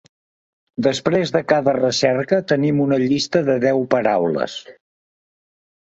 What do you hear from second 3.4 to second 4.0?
de deu